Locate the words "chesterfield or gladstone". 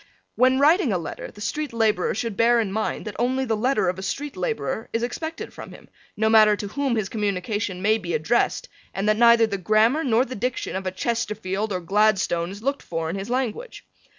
10.91-12.49